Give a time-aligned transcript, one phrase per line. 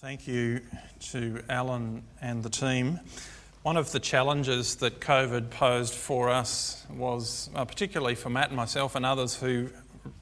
[0.00, 0.62] Thank you
[1.10, 3.00] to Alan and the team.
[3.64, 8.56] One of the challenges that COVID posed for us was, uh, particularly for Matt and
[8.56, 9.68] myself and others who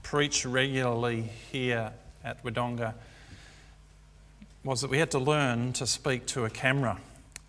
[0.03, 1.93] preach regularly here
[2.25, 2.95] at Wodonga,
[4.65, 6.99] was that we had to learn to speak to a camera.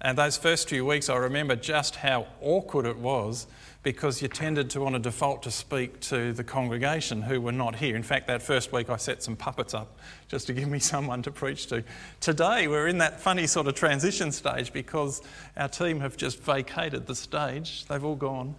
[0.02, 3.47] And those first few weeks, I remember just how awkward it was
[3.84, 7.75] because you tended to want to default to speak to the congregation who were not
[7.75, 7.97] here.
[7.97, 9.97] In fact, that first week I set some puppets up
[10.29, 11.83] just to give me someone to preach to.
[12.21, 15.21] Today we're in that funny sort of transition stage because
[15.57, 18.56] our team have just vacated the stage, they've all gone.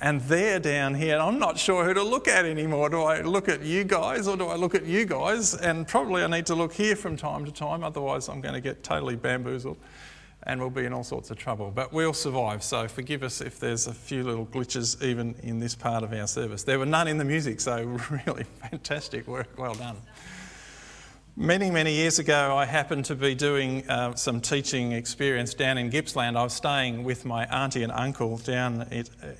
[0.00, 1.18] And they're down here.
[1.18, 2.88] I'm not sure who to look at anymore.
[2.88, 5.56] Do I look at you guys or do I look at you guys?
[5.56, 8.60] And probably I need to look here from time to time, otherwise, I'm going to
[8.60, 9.76] get totally bamboozled
[10.48, 11.70] and we'll be in all sorts of trouble.
[11.72, 15.74] But we'll survive, so forgive us if there's a few little glitches even in this
[15.74, 16.62] part of our service.
[16.64, 17.84] There were none in the music, so
[18.26, 19.96] really fantastic work, well done.
[21.36, 25.88] Many, many years ago, I happened to be doing uh, some teaching experience down in
[25.88, 26.36] Gippsland.
[26.36, 28.88] I was staying with my auntie and uncle down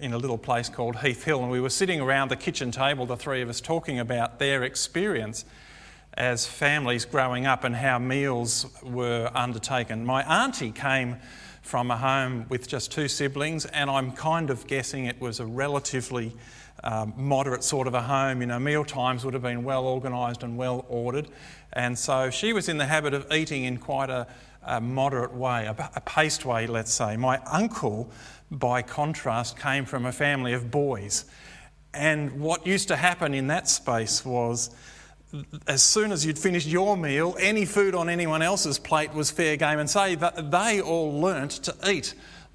[0.00, 3.04] in a little place called Heath Hill, and we were sitting around the kitchen table,
[3.04, 5.44] the three of us, talking about their experience
[6.18, 10.04] as families growing up and how meals were undertaken.
[10.04, 11.16] My auntie came
[11.62, 15.46] from a home with just two siblings, and I'm kind of guessing it was a
[15.46, 16.34] relatively
[16.82, 18.40] um, moderate sort of a home.
[18.40, 21.28] You know, meal times would have been well organised and well ordered,
[21.72, 24.26] and so she was in the habit of eating in quite a,
[24.64, 27.16] a moderate way, a, a paced way, let's say.
[27.16, 28.10] My uncle,
[28.50, 31.26] by contrast, came from a family of boys,
[31.94, 34.74] and what used to happen in that space was
[35.66, 39.56] as soon as you'd finished your meal, any food on anyone else's plate was fair
[39.56, 39.78] game.
[39.78, 42.14] And say that they all learnt to eat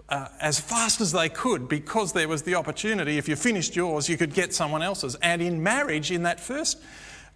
[0.09, 3.17] uh, as fast as they could because there was the opportunity.
[3.17, 5.15] If you finished yours, you could get someone else's.
[5.15, 6.81] And in marriage, in that first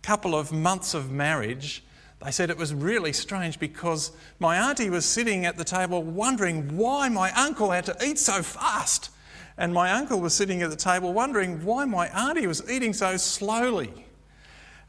[0.02, 1.84] couple of months of marriage,
[2.24, 6.76] they said it was really strange because my auntie was sitting at the table wondering
[6.76, 9.12] why my uncle had to eat so fast.
[9.56, 13.18] And my uncle was sitting at the table wondering why my auntie was eating so
[13.18, 14.07] slowly.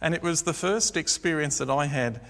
[0.00, 2.20] And it was the first experience that I had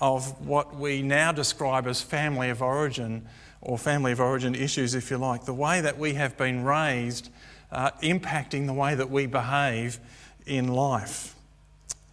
[0.00, 3.26] of what we now describe as family of origin
[3.60, 7.30] or family of origin issues, if you like, the way that we have been raised
[7.70, 9.98] uh, impacting the way that we behave
[10.46, 11.34] in life.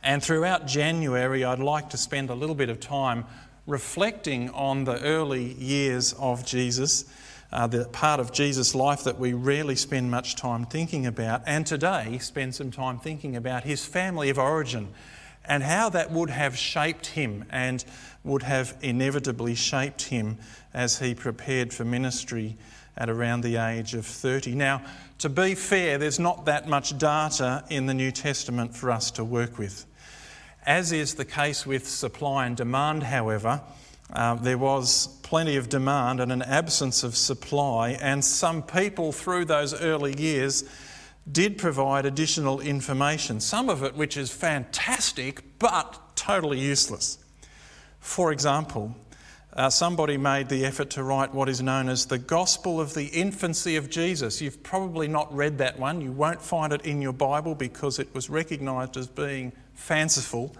[0.03, 3.25] And throughout January, I'd like to spend a little bit of time
[3.65, 7.05] reflecting on the early years of Jesus,
[7.51, 11.65] uh, the part of Jesus' life that we rarely spend much time thinking about, and
[11.65, 14.89] today spend some time thinking about his family of origin
[15.47, 17.85] and how that would have shaped him and
[18.23, 20.37] would have inevitably shaped him
[20.73, 22.57] as he prepared for ministry
[22.97, 24.55] at around the age of 30.
[24.55, 24.81] Now,
[25.19, 29.23] to be fair, there's not that much data in the New Testament for us to
[29.23, 29.85] work with.
[30.65, 33.61] As is the case with supply and demand, however,
[34.13, 39.45] uh, there was plenty of demand and an absence of supply, and some people through
[39.45, 40.63] those early years
[41.31, 47.17] did provide additional information, some of it which is fantastic but totally useless.
[47.99, 48.95] For example,
[49.55, 53.05] uh, somebody made the effort to write what is known as the Gospel of the
[53.05, 54.41] Infancy of Jesus.
[54.41, 56.01] You've probably not read that one.
[56.01, 60.55] You won't find it in your Bible because it was recognised as being fanciful.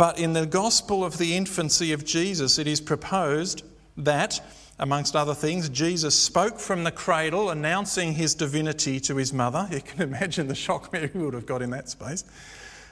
[0.00, 3.62] But in the Gospel of the Infancy of Jesus, it is proposed
[3.98, 4.40] that
[4.78, 9.68] Amongst other things, Jesus spoke from the cradle, announcing his divinity to his mother.
[9.70, 12.24] You can imagine the shock Mary would have got in that space.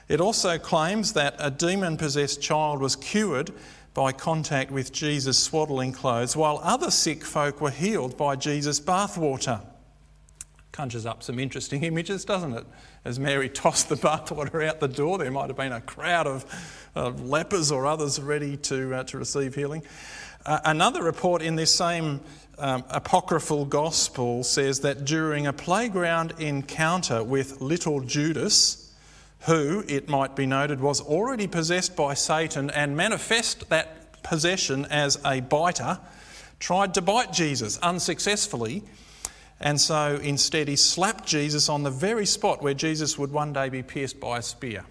[0.07, 3.51] It also claims that a demon possessed child was cured
[3.95, 9.61] by contact with Jesus' swaddling clothes, while other sick folk were healed by Jesus' bathwater.
[10.79, 12.65] Conjures up some interesting images, doesn't it?
[13.03, 16.45] As Mary tossed the bathwater out the door, there might have been a crowd of,
[16.95, 19.83] of lepers or others ready to, uh, to receive healing.
[20.45, 22.21] Uh, another report in this same
[22.59, 28.89] um, apocryphal gospel says that during a playground encounter with little Judas,
[29.47, 35.19] who, it might be noted, was already possessed by Satan and manifest that possession as
[35.25, 35.99] a biter,
[36.57, 38.81] tried to bite Jesus unsuccessfully.
[39.61, 43.69] And so instead, he slapped Jesus on the very spot where Jesus would one day
[43.69, 44.85] be pierced by a spear.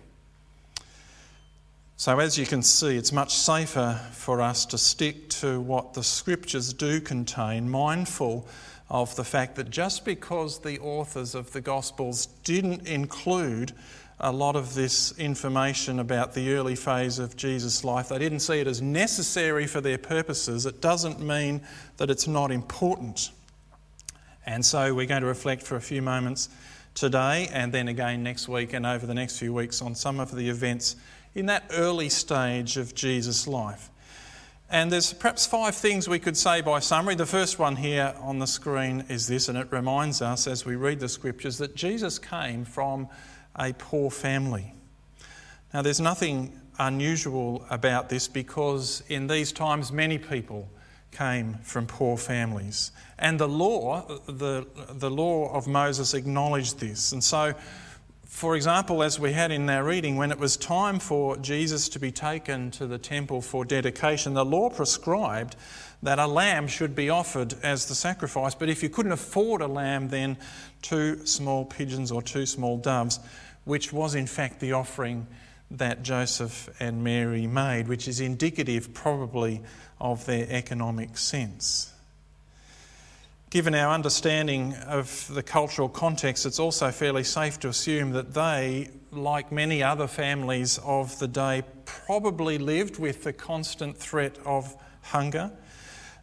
[1.96, 6.04] So, as you can see, it's much safer for us to stick to what the
[6.04, 8.46] scriptures do contain, mindful
[8.88, 13.72] of the fact that just because the authors of the Gospels didn't include
[14.20, 18.60] a lot of this information about the early phase of Jesus' life, they didn't see
[18.60, 21.60] it as necessary for their purposes, it doesn't mean
[21.96, 23.30] that it's not important.
[24.48, 26.48] And so, we're going to reflect for a few moments
[26.94, 30.34] today and then again next week and over the next few weeks on some of
[30.34, 30.96] the events
[31.34, 33.90] in that early stage of Jesus' life.
[34.70, 37.14] And there's perhaps five things we could say by summary.
[37.14, 40.76] The first one here on the screen is this, and it reminds us as we
[40.76, 43.06] read the scriptures that Jesus came from
[43.54, 44.72] a poor family.
[45.74, 50.70] Now, there's nothing unusual about this because in these times many people
[51.10, 52.93] came from poor families.
[53.19, 57.12] And the law, the, the law of Moses acknowledged this.
[57.12, 57.55] And so
[58.28, 61.99] for example, as we had in our reading, when it was time for Jesus to
[61.99, 65.56] be taken to the temple for dedication, the law prescribed
[66.02, 68.54] that a lamb should be offered as the sacrifice.
[68.54, 70.37] But if you couldn't afford a lamb, then
[70.82, 73.19] two small pigeons or two small doves,
[73.64, 75.26] which was in fact the offering
[75.70, 79.62] that Joseph and Mary made, which is indicative probably
[80.00, 81.92] of their economic sense.
[83.50, 88.90] Given our understanding of the cultural context, it's also fairly safe to assume that they,
[89.10, 95.50] like many other families of the day, probably lived with the constant threat of hunger.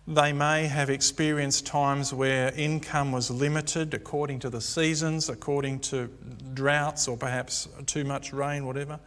[0.07, 6.11] They may have experienced times where income was limited according to the seasons, according to
[6.53, 8.99] droughts or perhaps too much rain, whatever.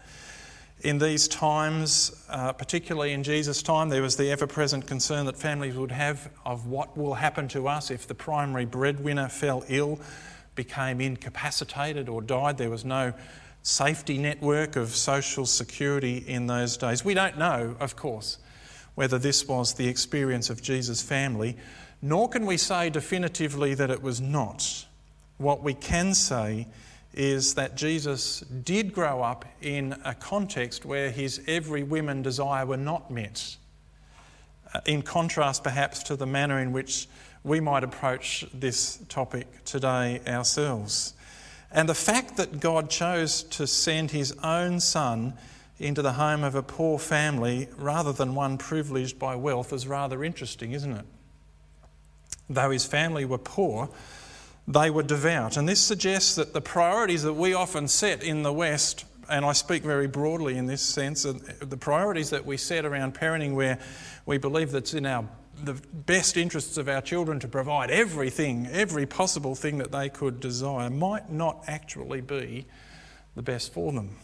[0.81, 5.37] In these times, uh, particularly in Jesus' time, there was the ever present concern that
[5.37, 10.01] families would have of what will happen to us if the primary breadwinner fell ill,
[10.57, 12.59] became incapacitated, or died.
[12.59, 13.13] There was no
[13.63, 17.05] safety network of social security in those days.
[17.05, 18.39] We don't know, of course,
[18.99, 21.57] whether this was the experience of Jesus' family,
[22.03, 24.87] nor can we say definitively that it was not.
[25.37, 26.67] What we can say
[27.15, 32.77] is that Jesus did grow up in a context where his every whim desire were
[32.77, 33.57] not met.
[34.75, 37.07] Uh, in contrast, perhaps, to the manner in which
[37.45, 41.15] we might approach this topic today ourselves.
[41.71, 45.35] And the fact that God chose to send his own son
[45.79, 50.25] into the home of a poor family rather than one privileged by wealth is rather
[50.25, 51.07] interesting, isn't it?
[52.51, 53.91] Though his family were poor,
[54.67, 55.57] they were devout.
[55.57, 59.53] And this suggests that the priorities that we often set in the West, and I
[59.53, 63.79] speak very broadly in this sense, the priorities that we set around parenting where
[64.27, 65.29] we believe that it's in our
[65.65, 70.41] the best interests of our children to provide everything, every possible thing that they could
[70.41, 72.67] desire, might not actually be
[73.35, 74.17] the best for them.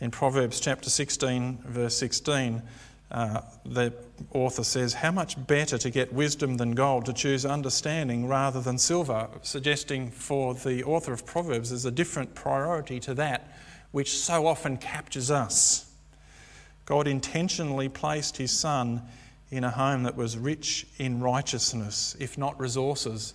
[0.00, 2.62] In Proverbs chapter 16, verse 16,
[3.10, 3.92] uh, the
[4.32, 8.78] author says, How much better to get wisdom than gold, to choose understanding rather than
[8.78, 13.54] silver, suggesting for the author of Proverbs there's a different priority to that
[13.90, 15.92] which so often captures us.
[16.86, 19.02] God intentionally placed his son
[19.50, 23.34] in a home that was rich in righteousness, if not resources,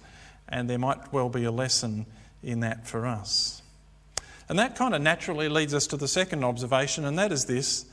[0.50, 2.08] and there might well be a lesson
[2.42, 3.62] in that for us.
[4.48, 7.86] And that kind of naturally leads us to the second observation, and that is this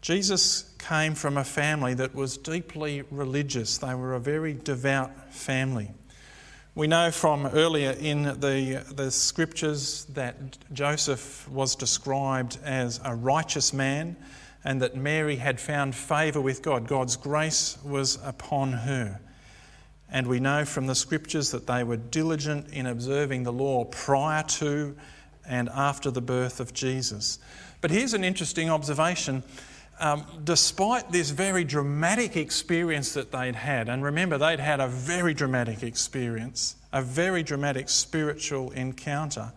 [0.00, 3.78] Jesus came from a family that was deeply religious.
[3.78, 5.90] They were a very devout family.
[6.76, 10.36] We know from earlier in the, the scriptures that
[10.72, 14.16] Joseph was described as a righteous man
[14.62, 16.86] and that Mary had found favour with God.
[16.86, 19.20] God's grace was upon her.
[20.08, 24.44] And we know from the scriptures that they were diligent in observing the law prior
[24.44, 24.96] to
[25.48, 27.38] and after the birth of Jesus.
[27.80, 29.42] But here's an interesting observation
[30.00, 35.34] um, despite this very dramatic experience that they'd had, and remember, they'd had a very
[35.34, 39.52] dramatic experience, a very dramatic spiritual encounter,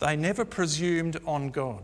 [0.00, 1.82] they never presumed on God.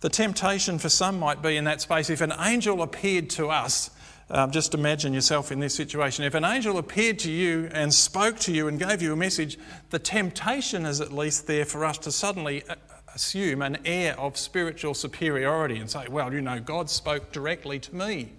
[0.00, 3.90] The temptation for some might be in that space if an angel appeared to us,
[4.30, 6.24] um, just imagine yourself in this situation.
[6.24, 9.58] If an angel appeared to you and spoke to you and gave you a message,
[9.90, 12.76] the temptation is at least there for us to suddenly uh,
[13.14, 17.94] assume an air of spiritual superiority and say, well, you know, God spoke directly to
[17.94, 18.32] me.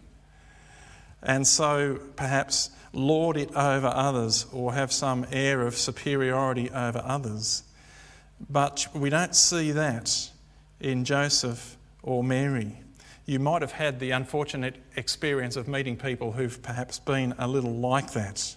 [1.22, 7.64] And so perhaps lord it over others or have some air of superiority over others.
[8.50, 10.32] But we don't see that
[10.80, 12.80] in Joseph or Mary.
[13.26, 17.74] You might have had the unfortunate experience of meeting people who've perhaps been a little
[17.74, 18.56] like that,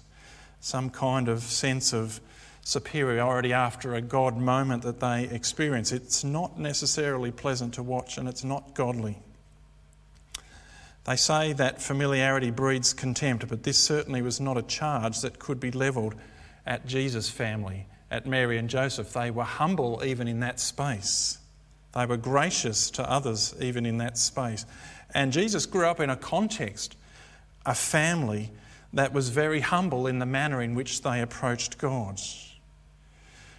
[0.61, 2.21] some kind of sense of
[2.63, 5.91] superiority after a God moment that they experience.
[5.91, 9.19] It's not necessarily pleasant to watch and it's not godly.
[11.05, 15.59] They say that familiarity breeds contempt, but this certainly was not a charge that could
[15.59, 16.15] be levelled
[16.67, 19.15] at Jesus' family, at Mary and Joseph.
[19.15, 21.39] They were humble even in that space.
[21.99, 24.65] They were gracious to others even in that space.
[25.15, 26.97] And Jesus grew up in a context,
[27.67, 28.53] a family
[28.93, 32.21] that was very humble in the manner in which they approached God.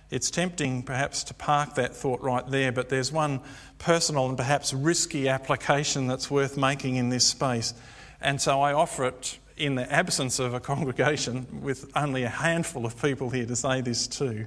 [0.10, 3.42] It's tempting perhaps to park that thought right there, but there's one
[3.78, 7.74] personal and perhaps risky application that's worth making in this space.
[8.22, 12.86] And so I offer it in the absence of a congregation with only a handful
[12.86, 14.46] of people here to say this too.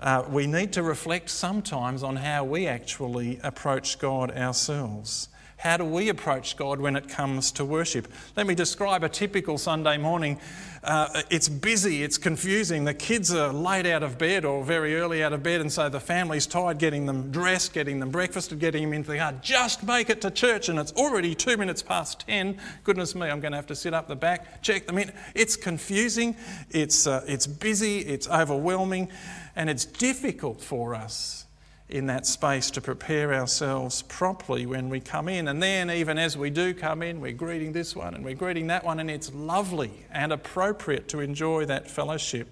[0.00, 5.29] Uh, we need to reflect sometimes on how we actually approach God ourselves.
[5.60, 8.08] How do we approach God when it comes to worship?
[8.34, 10.40] Let me describe a typical Sunday morning.
[10.82, 12.86] Uh, it's busy, it's confusing.
[12.86, 15.90] The kids are late out of bed or very early out of bed, and so
[15.90, 19.34] the family's tired getting them dressed, getting them breakfast, and getting them into the car.
[19.42, 22.56] Just make it to church, and it's already two minutes past 10.
[22.82, 25.12] Goodness me, I'm going to have to sit up the back, check them in.
[25.34, 26.36] It's confusing,
[26.70, 29.10] it's, uh, it's busy, it's overwhelming,
[29.54, 31.44] and it's difficult for us
[31.90, 35.48] in that space to prepare ourselves properly when we come in.
[35.48, 38.68] And then, even as we do come in, we're greeting this one and we're greeting
[38.68, 42.48] that one, and it's lovely and appropriate to enjoy that fellowship.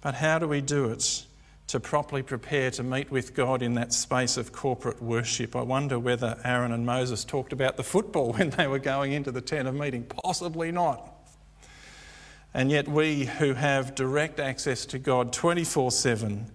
[0.00, 1.24] But how do we do it
[1.68, 5.54] to properly prepare to meet with God in that space of corporate worship?
[5.54, 9.30] I wonder whether Aaron and Moses talked about the football when they were going into
[9.30, 10.04] the tent of meeting.
[10.04, 11.16] Possibly not.
[12.52, 16.50] And yet, we who have direct access to God 24 7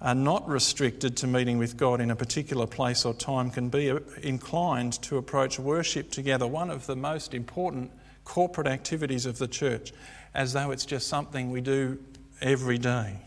[0.00, 3.90] are not restricted to meeting with God in a particular place or time can be
[3.90, 7.90] uh, inclined to approach worship together, one of the most important
[8.24, 9.92] corporate activities of the church,
[10.34, 11.98] as though it's just something we do
[12.40, 13.18] every day.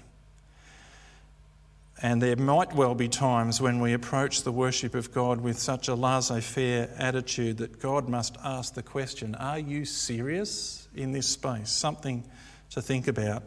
[2.01, 5.88] And there might well be times when we approach the worship of God with such
[5.88, 11.27] a laissez faire attitude that God must ask the question Are you serious in this
[11.27, 11.70] space?
[11.70, 12.24] Something
[12.72, 13.44] to think about,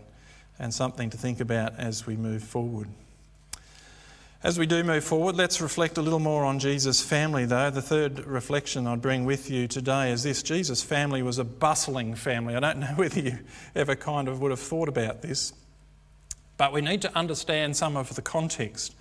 [0.59, 2.89] and something to think about as we move forward.
[4.47, 7.69] As we do move forward, let's reflect a little more on Jesus' family, though.
[7.69, 12.15] The third reflection I'd bring with you today is this Jesus' family was a bustling
[12.15, 12.55] family.
[12.55, 13.41] I don't know whether you
[13.75, 15.53] ever kind of would have thought about this,
[16.59, 18.95] but we need to understand some of the context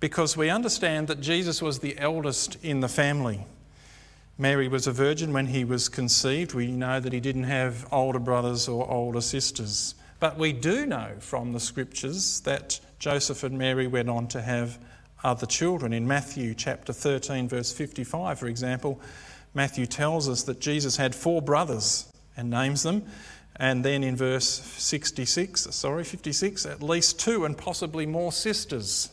[0.00, 3.46] because we understand that Jesus was the eldest in the family.
[4.36, 6.54] Mary was a virgin when he was conceived.
[6.54, 9.94] We know that he didn't have older brothers or older sisters.
[10.18, 14.78] But we do know from the scriptures that Joseph and Mary went on to have
[15.22, 15.92] other children.
[15.92, 19.00] In Matthew chapter 13, verse 55, for example,
[19.54, 23.04] Matthew tells us that Jesus had four brothers and names them.
[23.56, 29.10] And then in verse 66, sorry, 56, at least two and possibly more sisters.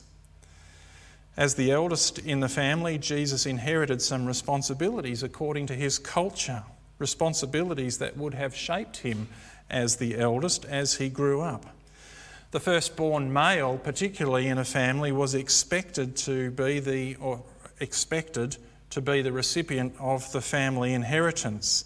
[1.38, 6.64] As the eldest in the family, Jesus inherited some responsibilities according to his culture,
[7.00, 9.30] responsibilities that would have shaped him
[9.70, 11.73] as the eldest as he grew up.
[12.54, 17.42] The firstborn male, particularly in a family, was expected to be the or
[17.80, 18.58] expected
[18.92, 21.84] to be the recipient of the family inheritance.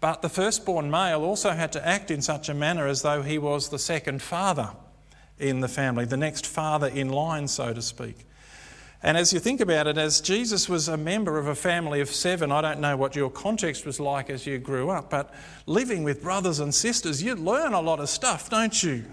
[0.00, 3.38] But the firstborn male also had to act in such a manner as though he
[3.38, 4.70] was the second father
[5.38, 8.26] in the family, the next father in line, so to speak.
[9.04, 12.10] And as you think about it, as Jesus was a member of a family of
[12.10, 15.32] seven, I don't know what your context was like as you grew up, but
[15.66, 19.04] living with brothers and sisters, you learn a lot of stuff, don't you?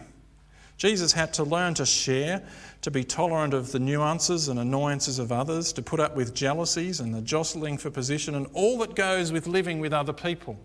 [0.78, 2.44] Jesus had to learn to share,
[2.82, 7.00] to be tolerant of the nuances and annoyances of others, to put up with jealousies
[7.00, 10.60] and the jostling for position and all that goes with living with other people.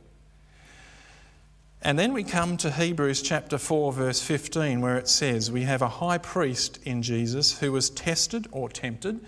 [1.83, 5.81] And then we come to Hebrews chapter 4, verse 15, where it says, We have
[5.81, 9.21] a high priest in Jesus who was tested or tempted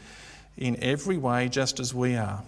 [0.59, 2.43] in every way just as we are.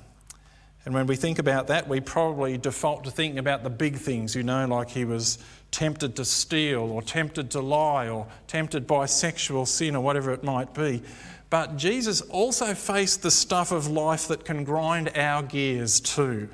[0.85, 4.35] And when we think about that, we probably default to thinking about the big things,
[4.35, 5.39] you know, like he was
[5.75, 10.45] tempted to steal or tempted to lie or tempted by sexual sin or whatever it
[10.45, 11.03] might be.
[11.51, 16.49] But Jesus also faced the stuff of life that can grind our gears too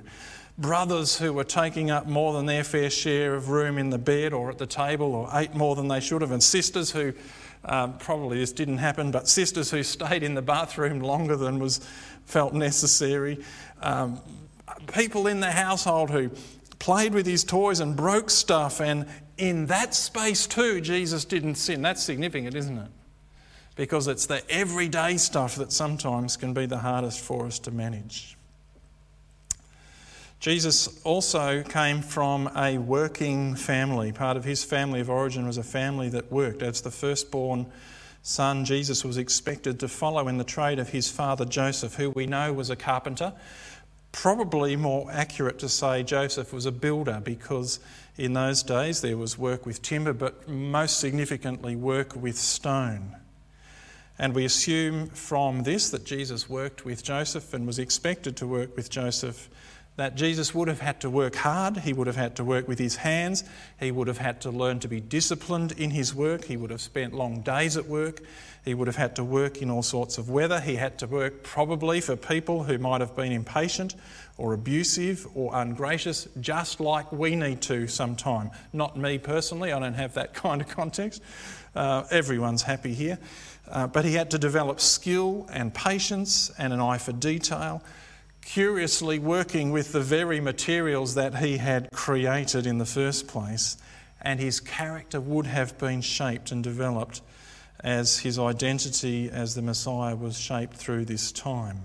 [0.58, 4.34] brothers who were taking up more than their fair share of room in the bed
[4.34, 7.14] or at the table or ate more than they should have, and sisters who
[7.64, 11.80] um, probably this didn't happen, but sisters who stayed in the bathroom longer than was
[12.26, 13.42] felt necessary,
[13.80, 14.20] um,
[14.92, 16.30] people in the household who
[16.80, 19.06] played with his toys and broke stuff, and
[19.38, 21.82] in that space too, Jesus didn't sin.
[21.82, 22.90] That's significant, isn't it?
[23.76, 28.36] Because it's the everyday stuff that sometimes can be the hardest for us to manage.
[30.40, 34.10] Jesus also came from a working family.
[34.10, 36.62] Part of his family of origin was a family that worked.
[36.62, 37.66] As the firstborn
[38.22, 42.26] son, Jesus was expected to follow in the trade of his father Joseph, who we
[42.26, 43.34] know was a carpenter.
[44.12, 47.78] Probably more accurate to say Joseph was a builder because
[48.16, 53.16] in those days there was work with timber, but most significantly, work with stone.
[54.18, 58.76] And we assume from this that Jesus worked with Joseph and was expected to work
[58.76, 59.48] with Joseph
[60.00, 62.78] that Jesus would have had to work hard, he would have had to work with
[62.78, 63.44] his hands,
[63.78, 66.80] he would have had to learn to be disciplined in his work, he would have
[66.80, 68.22] spent long days at work,
[68.64, 71.42] he would have had to work in all sorts of weather, he had to work
[71.42, 73.94] probably for people who might have been impatient
[74.38, 78.50] or abusive or ungracious, just like we need to sometime.
[78.72, 81.22] Not me personally, I don't have that kind of context.
[81.74, 83.18] Uh, everyone's happy here.
[83.68, 87.82] Uh, but he had to develop skill and patience and an eye for detail,
[88.42, 93.76] curiously working with the very materials that he had created in the first place.
[94.20, 97.22] And his character would have been shaped and developed
[97.82, 101.82] as his identity as the Messiah was shaped through this time.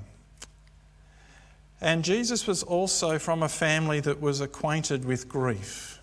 [1.79, 5.99] And Jesus was also from a family that was acquainted with grief.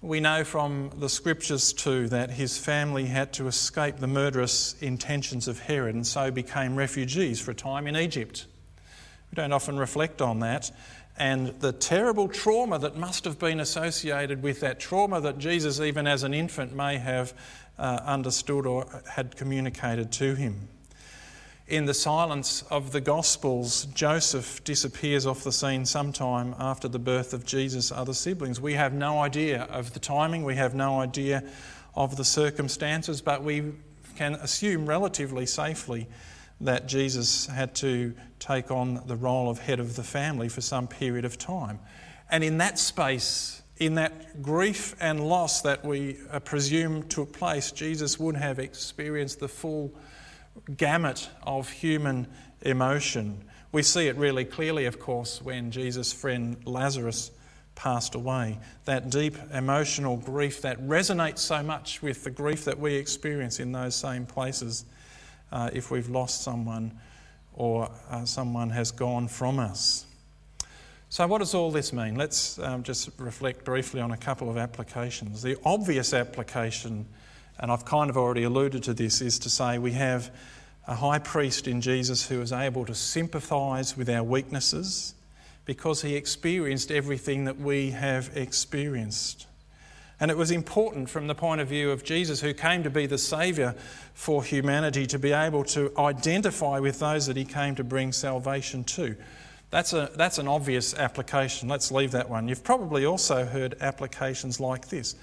[0.00, 5.48] We know from the scriptures too that his family had to escape the murderous intentions
[5.48, 8.46] of Herod and so became refugees for a time in Egypt.
[9.30, 10.70] We don't often reflect on that.
[11.16, 16.06] And the terrible trauma that must have been associated with that trauma that Jesus, even
[16.06, 17.34] as an infant, may have
[17.78, 20.68] uh, understood or had communicated to him.
[21.66, 27.34] In the silence of the Gospels, Joseph disappears off the scene sometime after the birth
[27.34, 28.58] of Jesus' other siblings.
[28.58, 31.42] We have no idea of the timing, we have no idea
[31.94, 33.72] of the circumstances, but we
[34.16, 36.06] can assume relatively safely
[36.60, 40.88] that Jesus had to take on the role of head of the family for some
[40.88, 41.78] period of time.
[42.30, 47.70] And in that space, in that grief and loss that we uh, presume took place,
[47.70, 49.94] Jesus would have experienced the full
[50.76, 52.26] gamut of human
[52.62, 53.44] emotion.
[53.70, 57.30] We see it really clearly, of course, when Jesus' friend Lazarus
[57.76, 58.58] passed away.
[58.86, 63.70] That deep emotional grief that resonates so much with the grief that we experience in
[63.70, 64.84] those same places
[65.52, 66.98] uh, if we've lost someone
[67.54, 70.06] or uh, someone has gone from us.
[71.08, 72.16] So, what does all this mean?
[72.16, 75.42] Let's um, just reflect briefly on a couple of applications.
[75.42, 77.06] The obvious application
[77.60, 80.30] and I've kind of already alluded to this, is to say we have
[80.86, 85.14] a high priest in Jesus who is able to sympathise with our weaknesses
[85.64, 89.46] because he experienced everything that we have experienced.
[90.20, 93.06] And it was important from the point of view of Jesus, who came to be
[93.06, 93.74] the Saviour
[94.14, 98.82] for humanity, to be able to identify with those that he came to bring salvation
[98.84, 99.14] to.
[99.70, 101.68] That's, a, that's an obvious application.
[101.68, 102.48] Let's leave that one.
[102.48, 105.14] You've probably also heard applications like this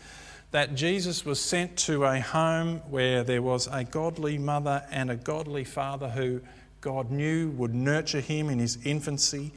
[0.52, 5.16] that Jesus was sent to a home where there was a godly mother and a
[5.18, 6.40] godly father who
[6.80, 9.52] God knew would nurture him in his infancy.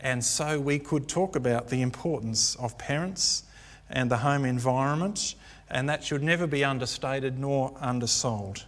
[0.00, 3.42] And so we could talk about the importance of parents
[3.90, 5.34] and the home environment,
[5.70, 8.64] and that should never be understated nor undersold.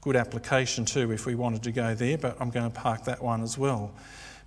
[0.00, 3.22] Good application, too, if we wanted to go there, but I'm going to park that
[3.22, 3.92] one as well.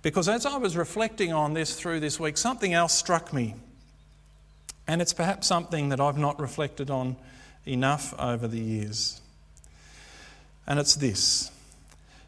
[0.02, 3.54] Because as I was reflecting on this through this week, something else struck me.
[4.86, 7.16] And it's perhaps something that I've not reflected on
[7.64, 9.20] enough over the years.
[10.66, 11.50] And it's this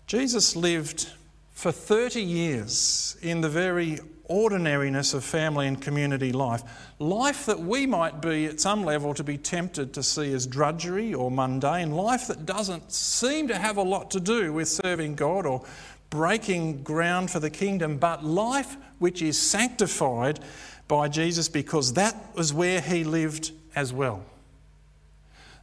[0.07, 1.13] Jesus lived
[1.59, 6.63] for 30 years in the very ordinariness of family and community life.
[7.01, 11.13] Life that we might be, at some level, to be tempted to see as drudgery
[11.13, 11.91] or mundane.
[11.91, 15.65] Life that doesn't seem to have a lot to do with serving God or
[16.11, 20.39] breaking ground for the kingdom, but life which is sanctified
[20.87, 24.23] by Jesus because that was where he lived as well.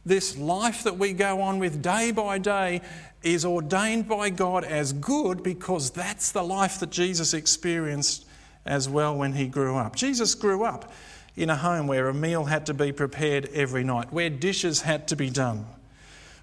[0.06, 2.80] This life that we go on with day by day
[3.24, 8.24] is ordained by God as good because that's the life that Jesus experienced
[8.64, 9.96] as well when he grew up.
[9.96, 10.92] Jesus grew up
[11.34, 15.08] in a home where a meal had to be prepared every night, where dishes had
[15.08, 15.66] to be done,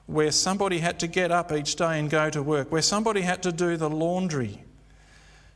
[0.07, 3.41] where somebody had to get up each day and go to work, where somebody had
[3.43, 4.61] to do the laundry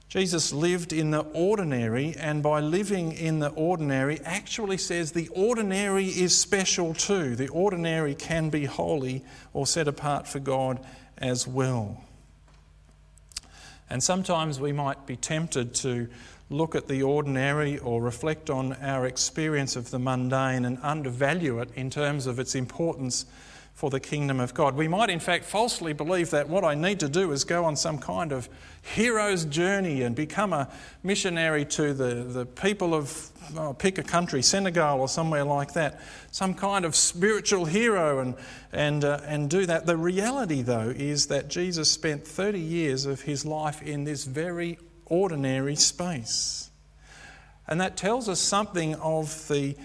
[0.09, 6.05] Jesus lived in the ordinary, and by living in the ordinary, actually says the ordinary
[6.05, 7.35] is special too.
[7.35, 10.79] The ordinary can be holy or set apart for God
[11.17, 12.01] as well.
[13.89, 16.07] And sometimes we might be tempted to
[16.49, 21.69] look at the ordinary or reflect on our experience of the mundane and undervalue it
[21.75, 23.25] in terms of its importance
[23.77, 24.75] for the kingdom of God.
[24.75, 27.75] We might, in fact, falsely believe that what I need to do is go on
[27.75, 28.49] some kind of
[28.81, 30.67] hero's journey and become a
[31.03, 36.01] missionary to the, the people of, oh, pick a country, Senegal or somewhere like that,
[36.31, 38.33] some kind of spiritual hero and,
[38.73, 39.85] and, uh, and do that.
[39.85, 44.79] The reality, though, is that Jesus spent 30 years of his life in this very
[45.05, 46.71] ordinary space.
[47.67, 49.77] And that tells us something of the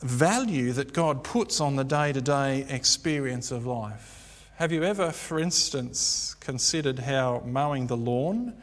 [0.00, 4.48] value that God puts on the day to day experience of life.
[4.56, 8.54] Have you ever, for instance, considered how mowing the lawn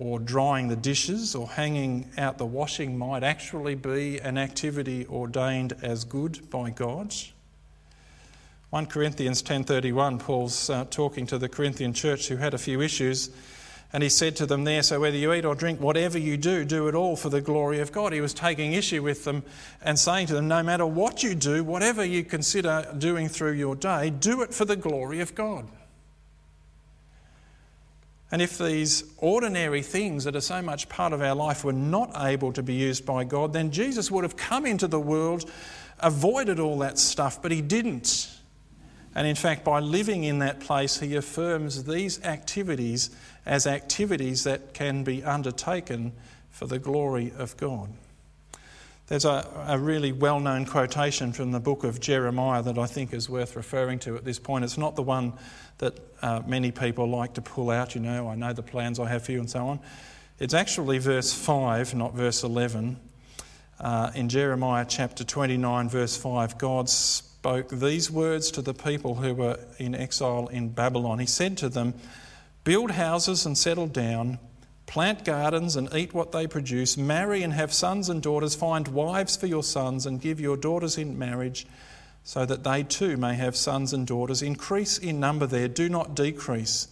[0.00, 5.74] or drying the dishes or hanging out the washing might actually be an activity ordained
[5.82, 7.14] as good by God.
[8.70, 13.28] 1 Corinthians 10:31 Paul's uh, talking to the Corinthian church who had a few issues
[13.92, 16.64] and he said to them there, So whether you eat or drink, whatever you do,
[16.64, 18.12] do it all for the glory of God.
[18.12, 19.42] He was taking issue with them
[19.82, 23.74] and saying to them, No matter what you do, whatever you consider doing through your
[23.74, 25.66] day, do it for the glory of God.
[28.32, 32.12] And if these ordinary things that are so much part of our life were not
[32.16, 35.50] able to be used by God, then Jesus would have come into the world,
[35.98, 38.28] avoided all that stuff, but he didn't.
[39.14, 43.10] And in fact, by living in that place, he affirms these activities
[43.44, 46.12] as activities that can be undertaken
[46.50, 47.90] for the glory of God.
[49.08, 53.12] There's a, a really well known quotation from the book of Jeremiah that I think
[53.12, 54.64] is worth referring to at this point.
[54.64, 55.32] It's not the one
[55.78, 59.08] that uh, many people like to pull out, you know, I know the plans I
[59.08, 59.80] have for you and so on.
[60.38, 63.00] It's actually verse 5, not verse 11.
[63.80, 66.88] Uh, in Jeremiah chapter 29, verse 5, God
[67.40, 71.20] spoke these words to the people who were in exile in Babylon.
[71.20, 71.94] He said to them,
[72.64, 74.38] Build houses and settle down,
[74.84, 79.38] plant gardens and eat what they produce, marry and have sons and daughters, find wives
[79.38, 81.66] for your sons and give your daughters in marriage,
[82.24, 84.42] so that they too may have sons and daughters.
[84.42, 86.88] Increase in number there, do not decrease.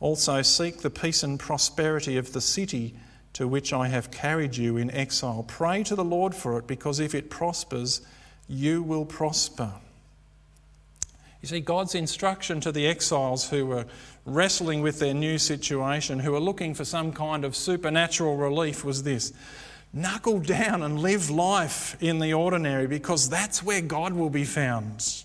[0.00, 2.94] Also, seek the peace and prosperity of the city
[3.34, 5.44] to which I have carried you in exile.
[5.46, 8.00] Pray to the Lord for it, because if it prospers,
[8.48, 9.72] you will prosper.
[11.42, 13.84] You see, God's instruction to the exiles who were
[14.24, 19.02] wrestling with their new situation, who were looking for some kind of supernatural relief, was
[19.02, 19.32] this
[19.92, 25.24] knuckle down and live life in the ordinary because that's where God will be found.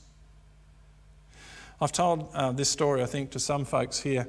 [1.81, 4.27] I've told uh, this story, I think, to some folks here.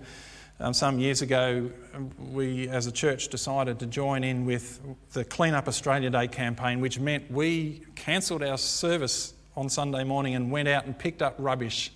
[0.62, 1.70] Um, some years ago,
[2.18, 4.79] we as a church decided to join in with
[5.12, 10.35] the Clean Up Australia Day campaign, which meant we cancelled our service on Sunday morning
[10.35, 11.90] and went out and picked up rubbish.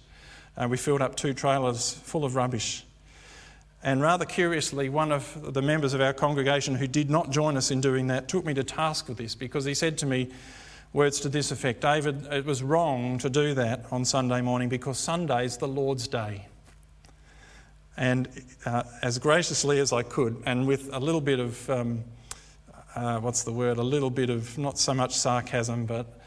[0.57, 2.87] Uh, we filled up two trailers full of rubbish.
[3.83, 7.71] And rather curiously, one of the members of our congregation who did not join us
[7.71, 10.31] in doing that took me to task with this because he said to me,
[10.95, 14.99] words to this effect David, it was wrong to do that on Sunday morning because
[14.99, 16.47] Sunday's the Lord's Day.
[17.97, 18.29] And
[18.67, 22.05] uh, as graciously as I could, and with a little bit of, um,
[22.97, 26.21] uh, what's the word, a little bit of not so much sarcasm, but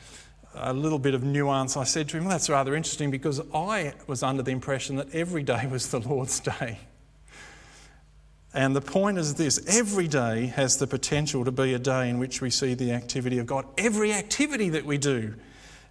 [0.56, 3.94] a little bit of nuance, I said to him, well, That's rather interesting because I
[4.08, 6.80] was under the impression that every day was the Lord's day.
[8.54, 12.18] And the point is this every day has the potential to be a day in
[12.18, 13.66] which we see the activity of God.
[13.78, 15.36] Every activity that we do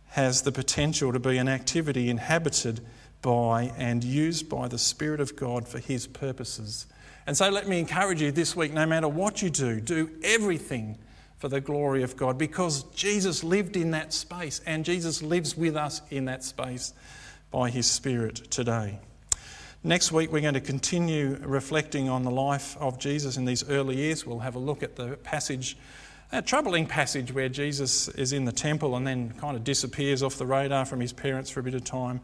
[0.09, 2.81] has the potential to be an activity inhabited
[3.27, 6.87] by and used by the Spirit of God for His purposes.
[7.27, 10.97] And so let me encourage you this week no matter what you do, do everything
[11.39, 15.75] for the glory of God because Jesus lived in that space and Jesus lives with
[15.75, 16.95] us in that space
[17.51, 19.01] by His Spirit today.
[19.83, 23.97] Next week, we're going to continue reflecting on the life of Jesus in these early
[23.97, 24.25] years.
[24.25, 25.77] We'll have a look at the passage,
[26.31, 30.37] a troubling passage where Jesus is in the temple and then kind of disappears off
[30.37, 32.21] the radar from his parents for a bit of time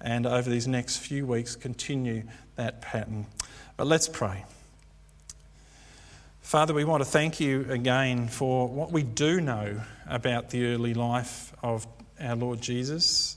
[0.00, 2.22] and over these next few weeks continue
[2.56, 3.26] that pattern.
[3.76, 4.44] But let's pray.
[6.40, 10.94] Father, we want to thank you again for what we do know about the early
[10.94, 11.86] life of
[12.20, 13.36] our Lord Jesus.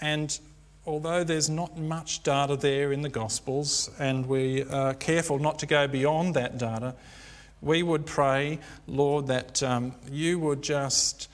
[0.00, 0.38] And
[0.86, 5.66] although there's not much data there in the Gospels, and we are careful not to
[5.66, 6.94] go beyond that data,
[7.60, 11.28] we would pray, Lord, that um, you would just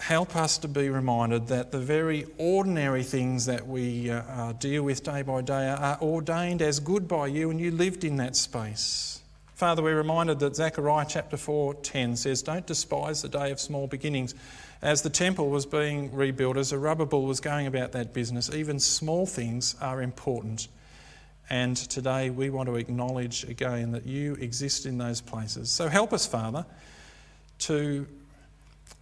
[0.00, 4.82] help us to be reminded that the very ordinary things that we uh, uh, deal
[4.82, 8.36] with day by day are ordained as good by you, and you lived in that
[8.36, 9.20] space.
[9.54, 14.34] Father, we're reminded that Zechariah chapter 4:10 says, "Don't despise the day of small beginnings."
[14.82, 18.50] As the temple was being rebuilt, as a rubber Zerubbabel was going about that business,
[18.52, 20.68] even small things are important.
[21.48, 25.70] And today we want to acknowledge again that you exist in those places.
[25.70, 26.66] So help us, Father,
[27.60, 28.06] to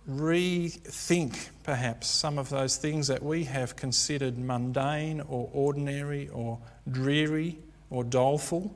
[0.09, 6.59] rethink perhaps some of those things that we have considered mundane or ordinary or
[6.91, 7.59] dreary
[7.91, 8.75] or doleful.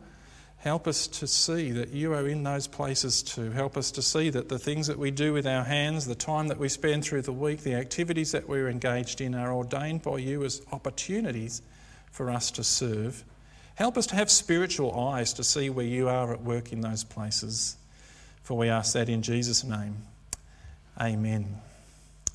[0.58, 3.50] Help us to see that you are in those places too.
[3.50, 6.48] Help us to see that the things that we do with our hands, the time
[6.48, 10.18] that we spend through the week, the activities that we're engaged in are ordained by
[10.18, 11.62] you as opportunities
[12.10, 13.24] for us to serve.
[13.74, 17.04] Help us to have spiritual eyes to see where you are at work in those
[17.04, 17.76] places.
[18.42, 19.96] For we ask that in Jesus' name.
[20.98, 21.60] Amen.